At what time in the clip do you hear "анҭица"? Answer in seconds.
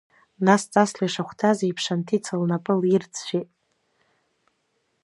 1.93-2.35